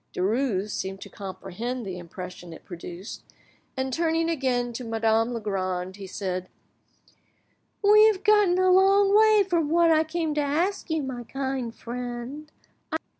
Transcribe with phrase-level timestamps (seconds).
[0.15, 3.21] Derues seemed to comprehend the impression it produced,
[3.77, 6.49] and tuning again to Madame Legrand, he said—
[7.83, 11.71] "We have got a long way from what I came to ask you, my kind
[11.75, 12.51] friend.